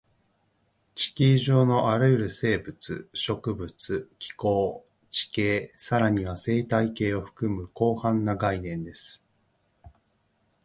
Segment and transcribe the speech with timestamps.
[0.95, 9.23] 地球上のあらゆる生物、植物、気候、地形、さらには生態系を含む広範な概念です